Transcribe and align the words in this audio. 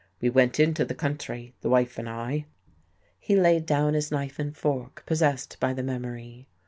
We 0.19 0.31
went 0.31 0.59
into 0.59 0.83
the 0.83 0.95
country, 0.95 1.53
the 1.61 1.69
wife 1.69 1.99
and 1.99 2.09
I." 2.09 2.47
He 3.19 3.35
laid 3.35 3.67
down 3.67 3.93
his 3.93 4.09
knife 4.09 4.39
and 4.39 4.57
fork, 4.57 5.03
possessed 5.05 5.57
by 5.59 5.73
the 5.75 5.83
memory. 5.83 6.47